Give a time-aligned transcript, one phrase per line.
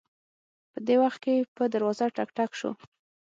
[0.71, 2.71] په دې وخت کې په دروازه ټک ټک شو